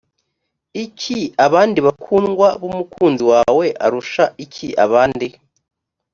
iki 0.83 1.19
abandi 1.45 1.79
bakundwa 1.87 2.47
b 2.59 2.63
umukunzi 2.69 3.23
wawe 3.31 3.65
arusha 3.85 4.25
iki 4.45 4.67
abandi 4.85 5.27